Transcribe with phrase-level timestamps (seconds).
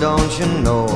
[0.00, 0.86] Don't you know?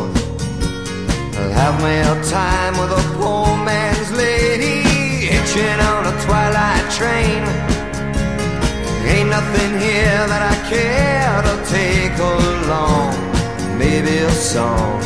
[1.38, 4.82] I'll have me a time with a poor man's lady,
[5.26, 7.42] hitching on a twilight train.
[9.06, 13.14] Ain't nothing here that I care to take along.
[13.78, 15.00] Maybe a song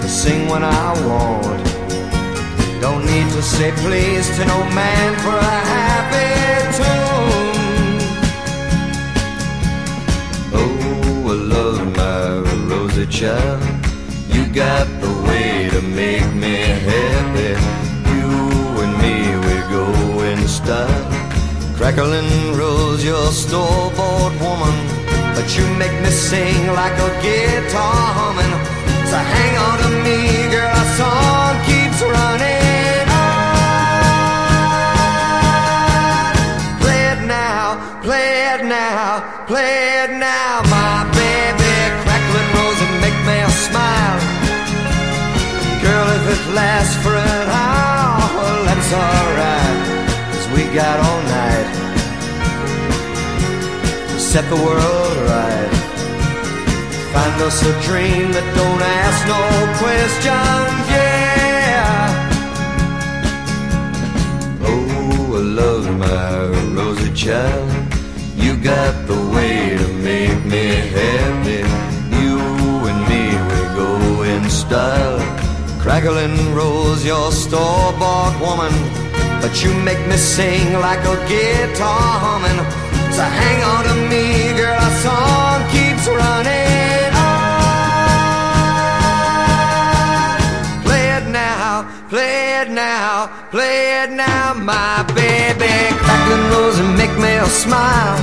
[0.00, 1.66] to sing when I want.
[2.80, 6.65] Don't need to say please to no man for a happy
[13.10, 13.62] child.
[14.28, 16.56] You got the way to make me
[16.90, 17.52] happy.
[18.14, 18.30] You
[18.82, 19.16] and me,
[19.46, 19.86] we go
[20.30, 21.06] in style.
[21.76, 24.76] Cracklin' Rosie, your store-bought woman.
[25.34, 27.95] But you make me sing like a guitar
[48.88, 50.06] that's alright.
[50.32, 51.68] Cause we got all night
[54.08, 55.70] to set the world right.
[57.12, 59.42] Find us a dream that don't ask no
[59.80, 62.12] questions, yeah.
[64.62, 67.70] Oh, I love my Rosie child.
[68.36, 70.66] You got the way to make me
[70.98, 71.62] happy.
[72.20, 72.38] You
[72.90, 75.45] and me, we go in style.
[75.86, 78.74] Cracklin' Rosie, your store-bought woman.
[79.40, 82.58] But you make me sing like a guitar humming.
[83.14, 87.46] So hang on to me, girl, our song keeps running on.
[90.82, 95.94] Play it now, play it now, play it now, my baby.
[96.02, 98.18] Cracklin' Rosie and make me smile.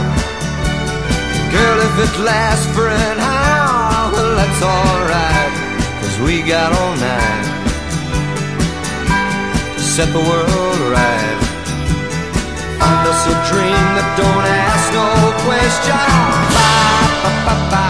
[1.55, 5.51] Girl, if it lasts for an hour, well, that's alright.
[6.03, 7.53] Cause we got all night
[9.93, 11.39] set the world right.
[12.79, 15.05] Find us a dream that don't ask no
[15.45, 16.01] questions.
[16.57, 17.82] Bye, bye, bye, bye.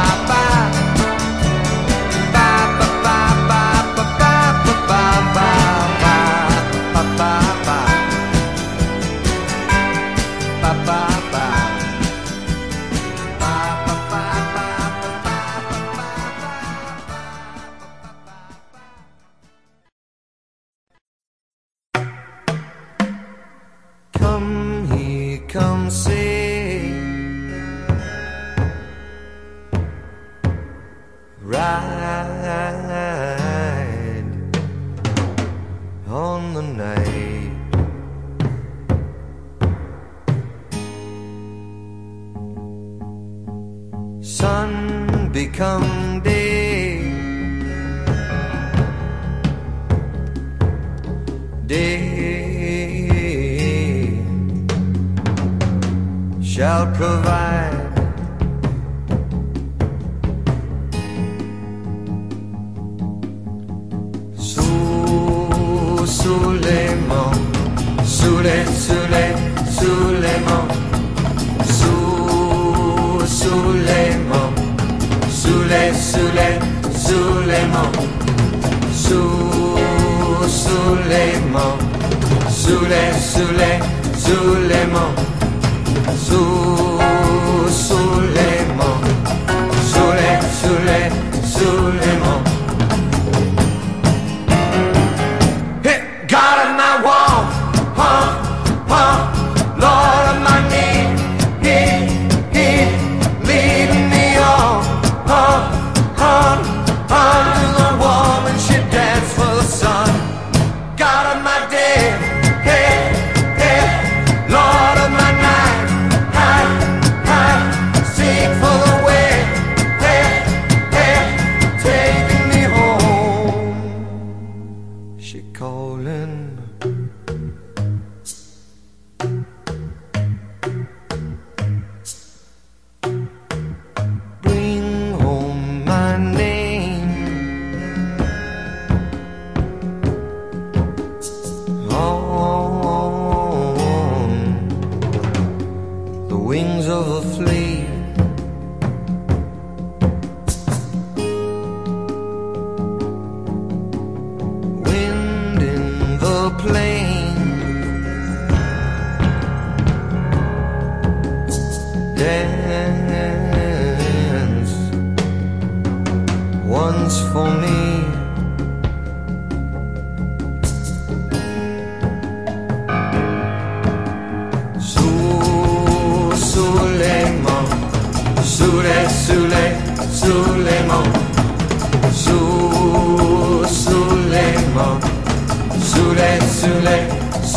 [56.84, 57.72] help provide.
[64.38, 67.32] Su, Suleiman,
[68.06, 69.24] Sule, Sule,
[69.78, 70.68] Suleiman.
[71.78, 71.94] Su,
[73.28, 74.54] Suleiman,
[75.30, 76.60] Sule, Sule,
[77.06, 77.92] Suleiman.
[79.04, 79.22] Su,
[80.48, 81.78] Suleiman,
[82.50, 83.80] Sule, Sule,
[84.18, 85.14] Suleiman.
[86.26, 86.62] Su,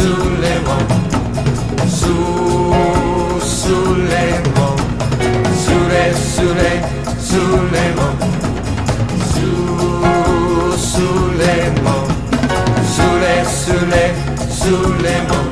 [0.07, 0.87] sulle uova,
[1.89, 2.15] su,
[3.41, 4.83] sulle uova,
[5.65, 6.73] sulle, sulle,
[7.19, 8.15] sulle uova,
[9.33, 9.51] su,
[10.77, 12.15] sulle uova,
[12.95, 14.15] sulle, sulle,
[14.49, 15.46] sulle uova.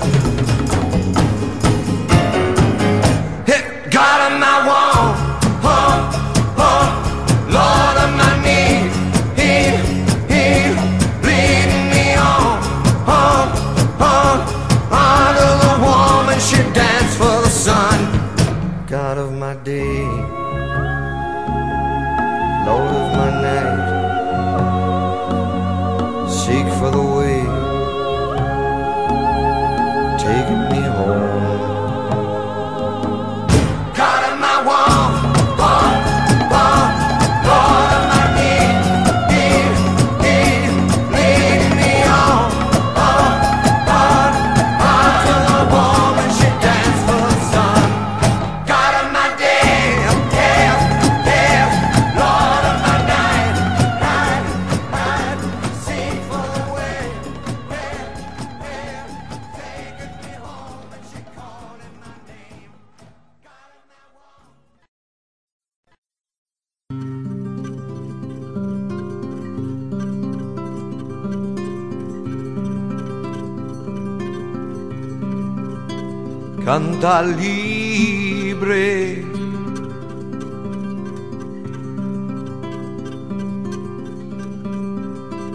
[77.05, 78.89] Canta libre.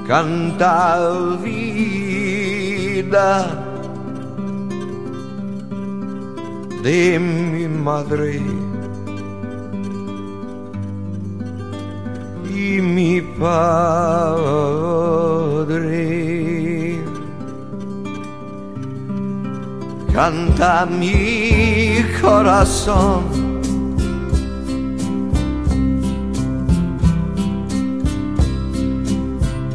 [0.07, 0.99] Canta
[1.43, 3.29] vida
[6.83, 8.41] de mi madre
[12.53, 14.59] y mi padre.
[20.21, 23.23] Canta mi corazón.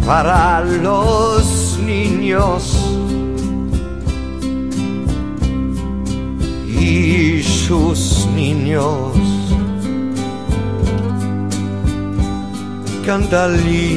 [0.04, 2.62] Para los niños
[6.68, 9.16] y sus niños.
[13.06, 13.94] Canta libre.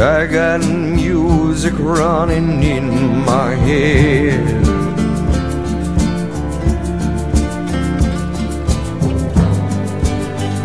[0.00, 4.40] I got music running in my head.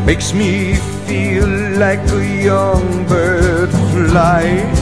[0.06, 4.74] Makes me feel like a young bird flying.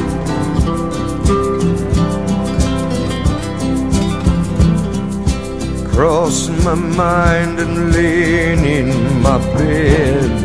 [5.94, 10.43] Cross my mind and laying in my bed.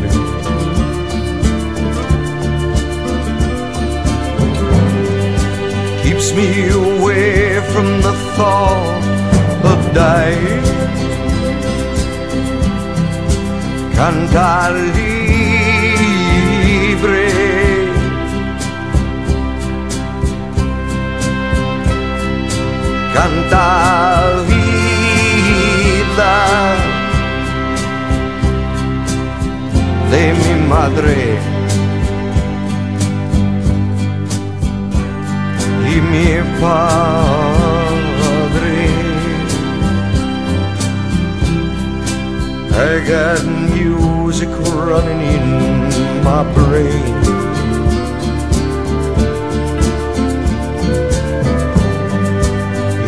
[6.39, 9.03] Me away from the thought
[9.73, 10.67] of dying.
[13.97, 14.53] Canta
[14.95, 15.17] libre.
[23.17, 23.69] Canta
[24.49, 26.35] vida
[30.11, 31.58] de mi madre.
[36.09, 36.89] Y mi padre.
[42.71, 47.15] I got music running in my brain.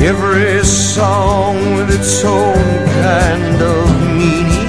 [0.02, 2.54] Every song with its own
[3.02, 4.59] kind of meaning.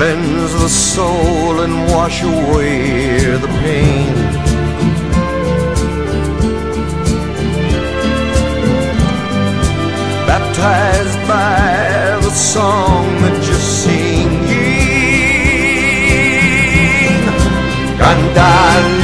[0.00, 4.14] Cleanse the soul and wash away the pain.
[10.26, 14.40] Baptized by the song that you're singing.
[18.00, 18.99] Canta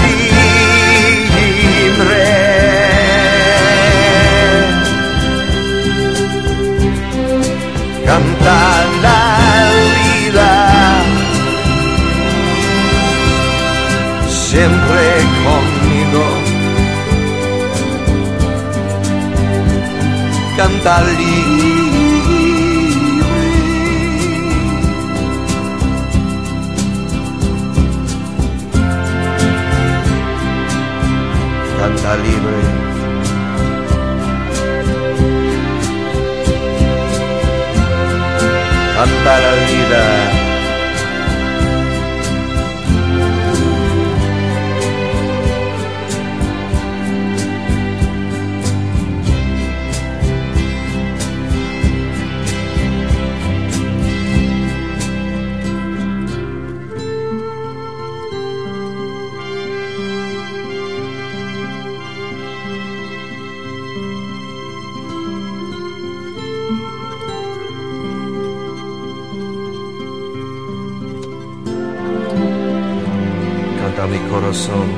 [74.07, 74.89] mi corazón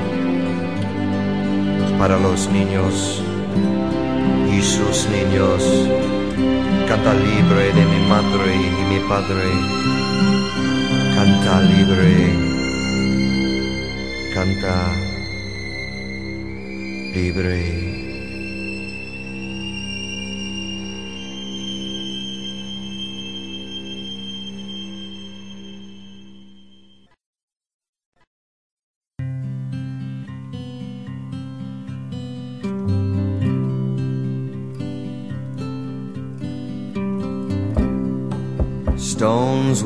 [1.99, 3.23] para los niños
[4.53, 5.63] y sus niños.
[6.87, 9.51] Canta libre de mi madre y mi padre.
[11.15, 12.33] Canta libre.
[14.35, 14.77] Canta
[17.15, 17.88] libre.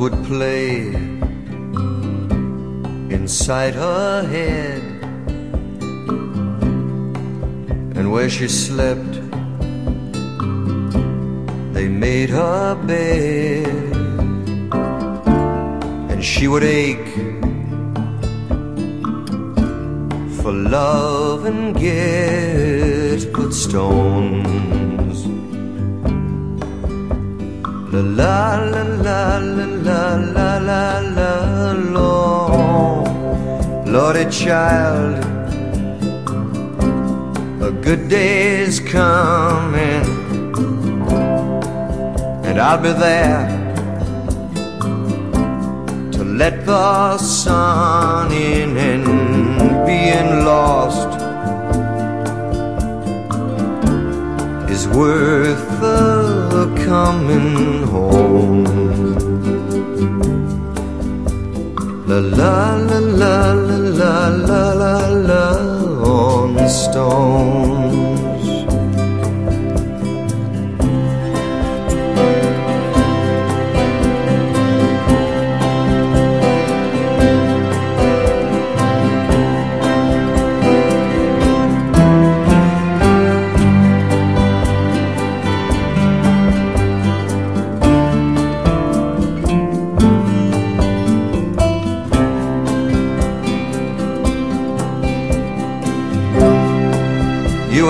[0.02, 0.88] Would play
[3.16, 4.82] inside her head.
[7.96, 9.12] And where she slept,
[11.72, 13.68] they made her bed.
[16.10, 17.14] And she would ache
[20.38, 25.01] for love and get good stones
[28.00, 33.06] la la la la la la la la Lord,
[33.86, 35.22] Lordy child,
[37.62, 40.06] a good day's coming,
[42.46, 43.46] and I'll be there
[46.12, 49.04] to let the sun in and
[49.86, 51.20] being lost
[54.70, 56.21] is worth the
[56.84, 58.64] coming home.
[62.08, 63.52] La la la la
[64.00, 64.96] la la la
[65.28, 65.44] la
[66.04, 68.31] on the stones.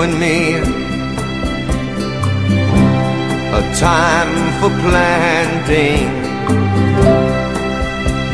[0.03, 0.55] And me.
[3.59, 6.09] A time for planting.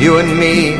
[0.01, 0.73] You and me.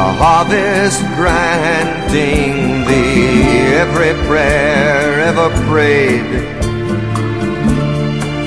[0.00, 2.54] A harvest granting
[2.88, 3.42] thee
[3.84, 6.30] every prayer ever prayed.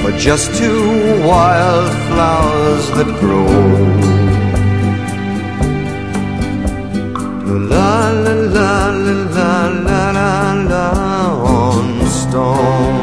[0.02, 4.35] For just two wild flowers that grow.
[12.36, 12.95] storm.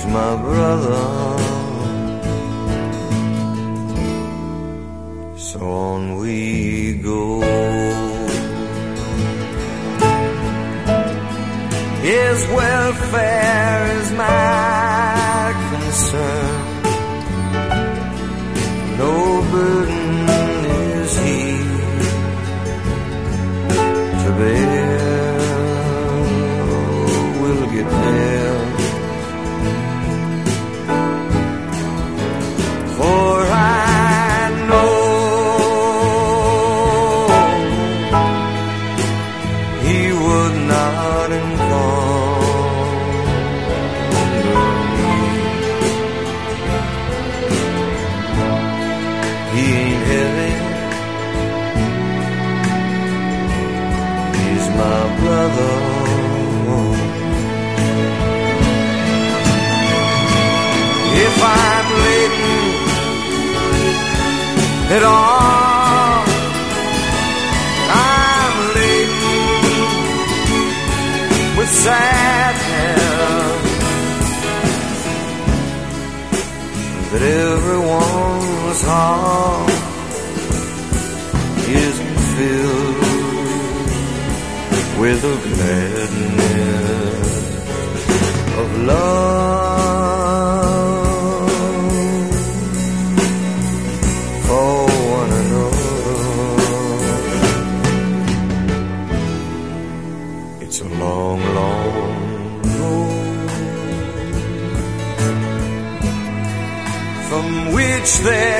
[0.00, 1.04] is my brother.
[5.36, 7.40] So on we go.
[12.02, 16.39] His welfare is my concern.
[85.20, 86.80] the gladness
[88.60, 89.50] of love.
[94.46, 94.76] For
[95.18, 96.00] one another.
[100.64, 101.84] It's a long, long
[102.78, 103.50] road.
[107.28, 108.59] From which there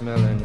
[0.00, 0.39] smelling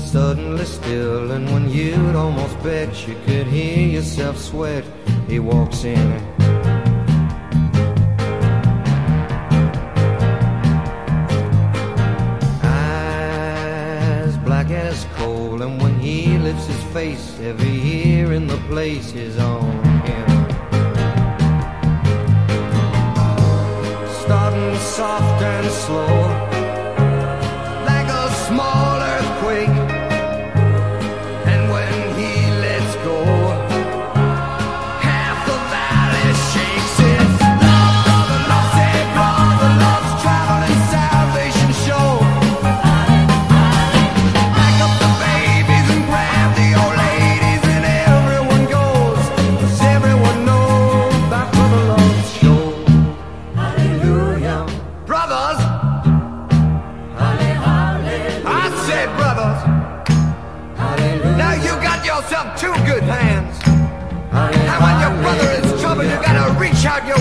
[0.00, 4.84] get suddenly still And when you'd almost bet you could hear yourself sweat
[5.28, 6.12] He walks in.
[12.62, 19.12] Eyes black as coal And when he lifts his face Every ear in the place
[19.14, 19.89] is on.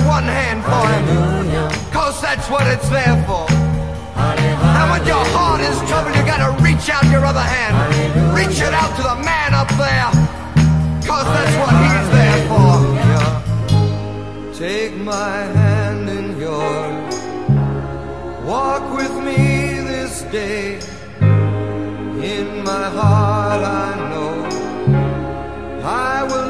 [0.06, 1.04] one hand for him.
[1.92, 3.46] Cause that's what it's there for.
[4.20, 7.76] And when your heart is troubled, you gotta reach out your other hand.
[8.36, 10.12] Reach it out to the man up there.
[11.08, 13.00] Cause that's what he's there for.
[14.54, 17.16] Take my hand in yours.
[18.46, 20.80] Walk with me this day.
[21.22, 24.34] In my heart I know
[25.84, 26.49] I will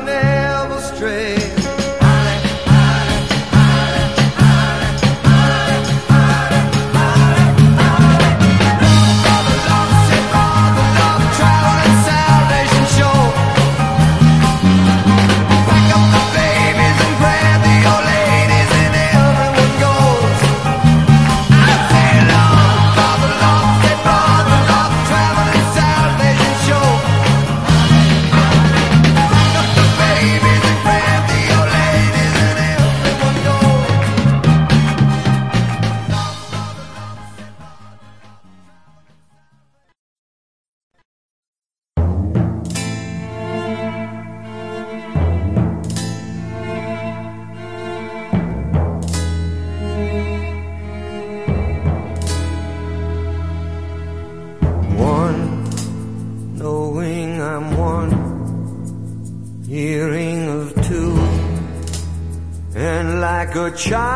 [63.72, 64.09] child.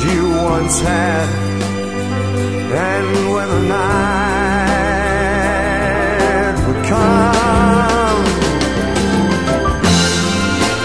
[0.00, 1.28] that you once had
[2.72, 4.66] and when the night
[6.66, 8.24] would come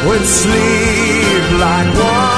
[0.08, 2.35] would sleep like one.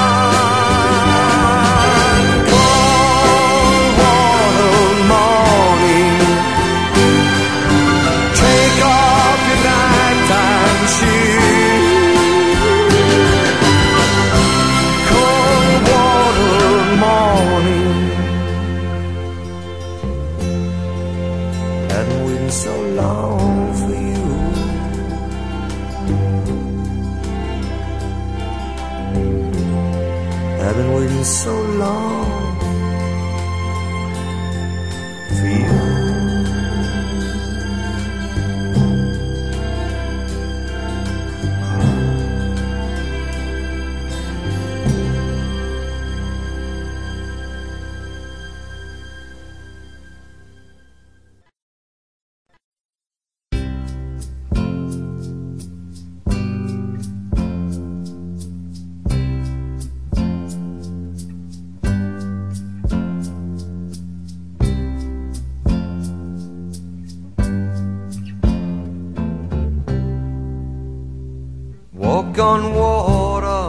[72.48, 73.64] on water.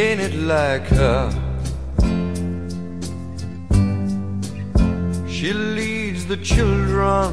[0.00, 1.22] Ain't it like her?
[5.26, 7.28] She leads the children.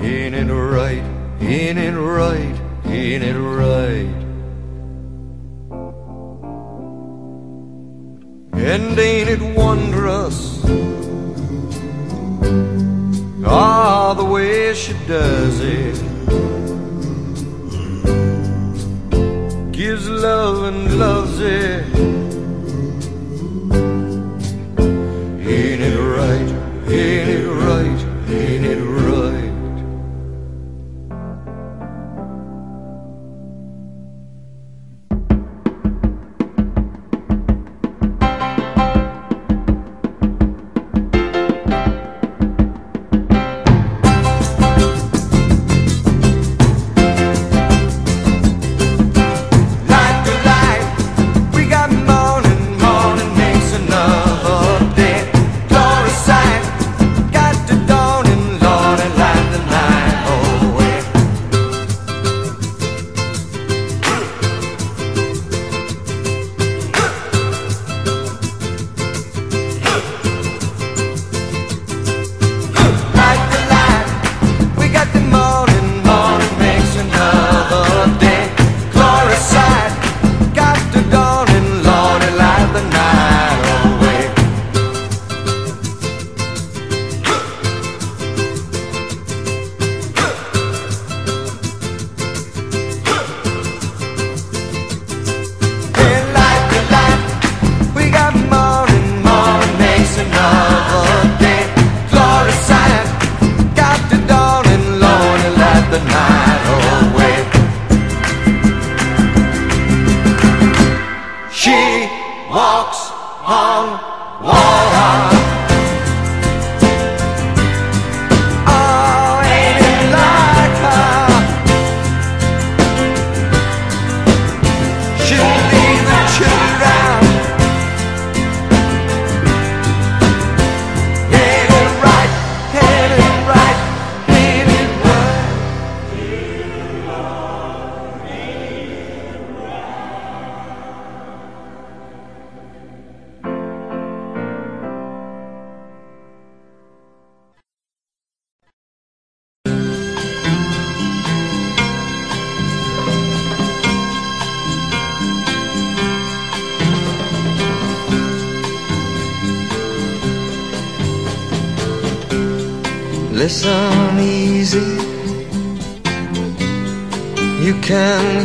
[0.00, 1.04] Ain't it right,
[1.40, 4.12] ain't it right, ain't it right?
[8.72, 10.51] And ain't it wondrous?
[14.14, 15.96] The way she does it.
[19.72, 22.41] Gives love and loves it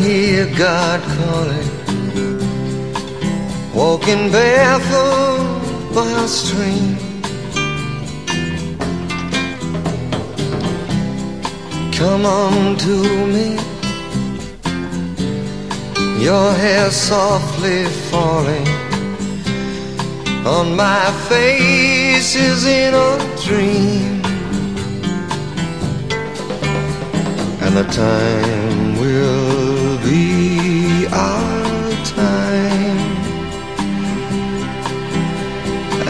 [0.02, 1.70] hear God calling.
[3.74, 6.98] Walking barefoot by a stream.
[12.00, 12.98] Come on to
[13.36, 13.50] me.
[16.24, 18.68] Your hair softly falling
[20.46, 23.12] on my face is in a
[23.46, 24.18] dream.
[27.68, 28.87] and the time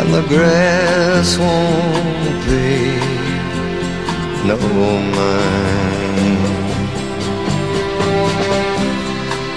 [0.07, 2.99] and the grass won't pay
[4.47, 4.57] no
[5.19, 5.57] mind.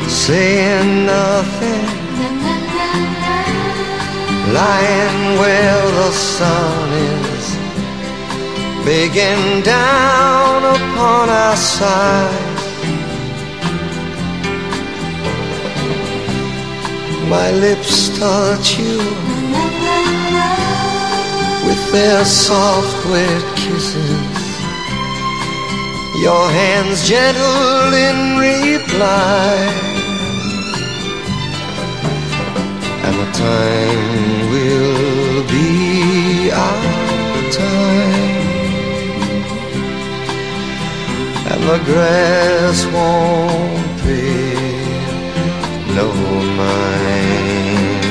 [0.09, 1.87] Saying nothing,
[4.59, 7.47] lying where the sun is
[8.85, 12.49] begging down upon our side.
[17.29, 19.40] My lips touch you
[21.93, 24.21] their soft, wet kisses.
[26.23, 29.57] Your hands gentle in reply.
[33.05, 38.31] And the time will be our time.
[41.53, 44.23] and the grass won't be
[45.99, 46.09] no
[46.61, 48.05] mind.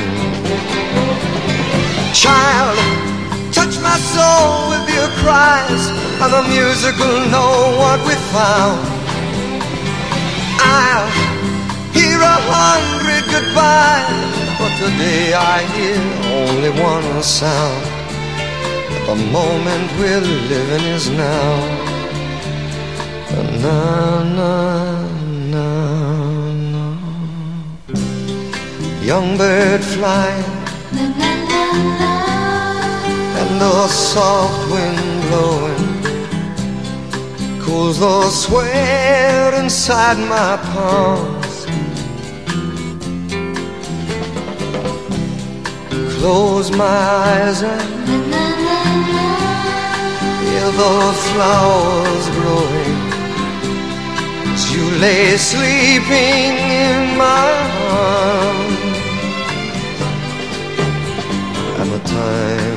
[2.14, 2.78] Child,
[4.14, 5.84] soul with your cries,
[6.22, 8.80] and the music will know what we found.
[10.62, 11.10] I'll
[11.96, 16.00] hear a hundred goodbyes, but today I hear
[16.40, 17.84] only one sound.
[19.08, 21.52] The moment we're living is now.
[23.32, 24.54] Na na na
[25.52, 25.66] na
[29.02, 30.44] young bird flying
[30.92, 32.29] and
[33.60, 35.86] the soft wind blowing
[37.60, 41.56] cools the sweat inside my palms.
[46.16, 48.16] Close my eyes and
[50.46, 52.98] hear the flowers growing
[54.54, 56.50] as you lay sleeping
[56.86, 57.48] in my
[57.92, 58.80] arms.
[61.80, 62.69] And the time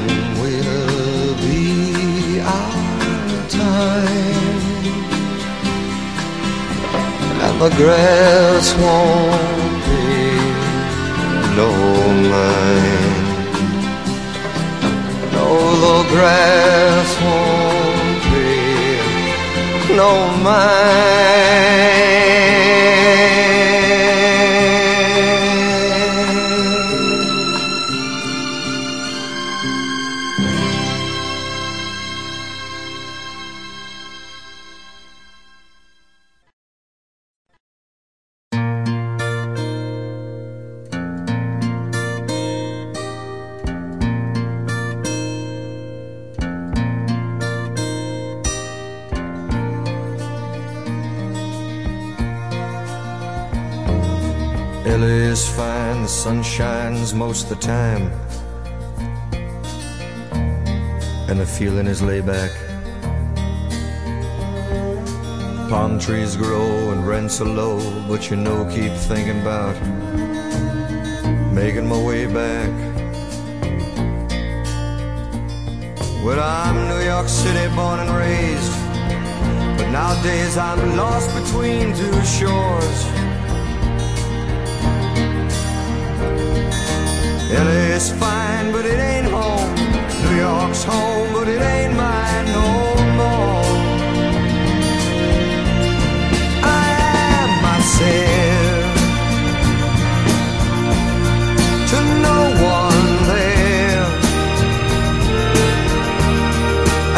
[7.46, 10.08] And the grass won't be
[11.58, 11.70] no
[12.32, 13.24] mine.
[15.34, 15.48] No,
[15.86, 18.54] the grass won't be
[19.96, 20.12] no
[20.44, 21.44] mine.
[55.34, 58.04] Is fine, the sun shines most the time.
[61.28, 62.52] And the feeling is laid back.
[65.72, 69.76] Palm trees grow and rents are low, but you know, keep thinking about
[71.52, 72.72] making my way back.
[76.24, 78.76] Well, I'm New York City born and raised,
[79.78, 83.23] but nowadays I'm lost between two shores.
[87.54, 89.76] LA's fine, but it ain't home.
[90.24, 93.64] New York's home, but it ain't mine no more.
[96.64, 96.86] I
[97.38, 98.94] am myself
[101.92, 102.40] to no
[102.80, 104.06] one there,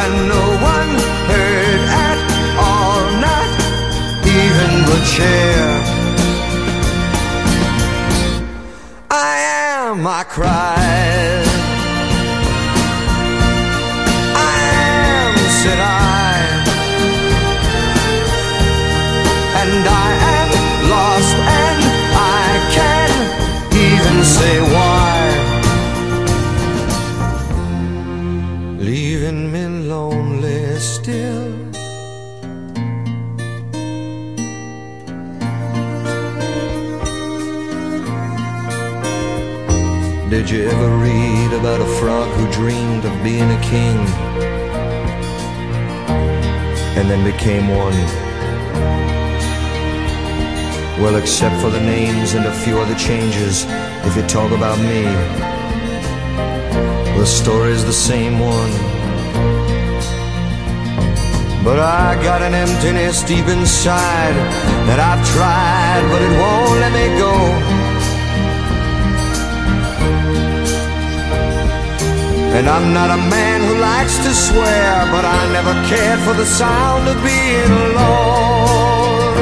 [0.03, 0.43] and no
[0.73, 0.91] one
[1.31, 2.19] heard at
[2.59, 3.49] all, not
[4.27, 5.84] even the chair.
[10.17, 10.84] I cried.
[40.45, 43.97] Did you ever read about a frog who dreamed of being a king
[46.95, 47.95] and then became one?
[51.01, 53.65] Well, except for the names and a few other changes,
[54.05, 55.05] if you talk about me,
[57.17, 58.71] the story's the same one.
[61.63, 64.35] But I got an emptiness deep inside
[64.85, 67.84] that I've tried, but it won't let me go.
[72.57, 76.45] And I'm not a man who likes to swear, but I never cared for the
[76.45, 79.35] sound of being alone.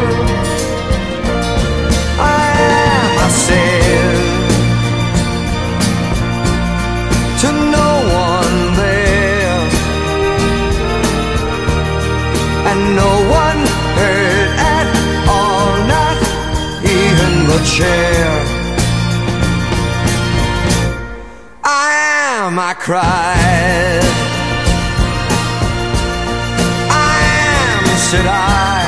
[2.18, 2.44] I
[2.74, 4.18] am, said,
[7.42, 7.92] to no
[8.30, 9.62] one there,
[12.70, 13.12] and no
[13.44, 13.62] one
[14.00, 14.88] heard at
[15.30, 16.18] all, not
[16.84, 18.53] even the chair.
[22.84, 24.04] cried.
[26.92, 27.16] I
[27.56, 28.84] am, said I,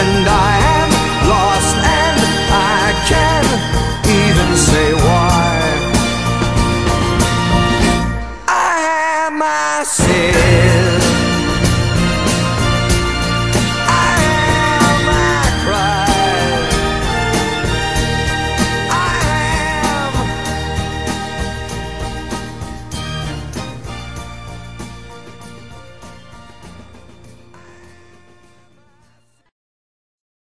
[0.00, 0.90] and I am
[1.32, 2.20] lost, and
[2.76, 3.52] I can't
[4.20, 5.52] even say why.
[8.46, 8.74] I
[9.24, 10.93] am I said.